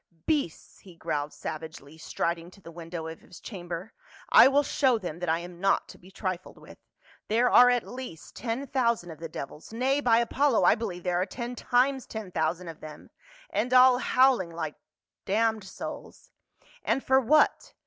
"Beasts!" 0.25 0.79
he 0.79 0.95
growled 0.95 1.31
savagely, 1.31 1.95
striding 1.95 2.49
to 2.49 2.59
the 2.59 2.71
win 2.71 2.89
dow 2.89 3.05
of 3.05 3.19
his 3.19 3.39
chamber," 3.39 3.93
I 4.41 4.47
will 4.47 4.63
show 4.63 4.97
them 4.97 5.19
that 5.19 5.29
I 5.29 5.37
am 5.41 5.59
not 5.59 5.87
to 5.89 5.99
be 5.99 6.09
trifled 6.09 6.57
with. 6.57 6.79
There 7.27 7.51
are 7.51 7.69
at 7.69 7.83
the 7.83 7.91
least 7.91 8.35
ten 8.35 8.65
thousand 8.65 9.11
of 9.11 9.19
the 9.19 9.29
devils— 9.29 9.71
Nay, 9.71 9.99
by 10.01 10.17
Apollo, 10.17 10.63
I 10.63 10.73
believe 10.73 11.03
there 11.03 11.21
are 11.21 11.27
ten 11.27 11.53
times 11.55 12.07
ten 12.07 12.31
thousand 12.31 12.67
of 12.69 12.79
them, 12.79 13.11
and 13.51 13.71
all 13.75 13.99
howling 13.99 14.49
like 14.49 14.73
damned 15.25 15.65
souls. 15.65 16.31
And 16.81 17.03
for 17.03 17.19
what 17.19 17.75